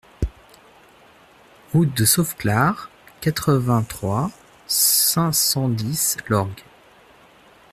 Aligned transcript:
Route 1.75 1.95
de 1.95 2.05
Sauveclare, 2.05 2.89
quatre-vingt-trois, 3.19 4.31
cinq 4.65 5.31
cent 5.31 5.69
dix 5.69 6.17
Lorgues 6.27 6.63